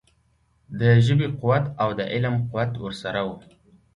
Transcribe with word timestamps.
د 0.79 0.81
ژبې 1.05 1.27
قوت 1.39 1.65
او 1.81 1.89
د 1.99 2.01
علم 2.13 2.35
قوت 2.49 2.71
ورسره 2.83 3.19
وو. 3.27 3.37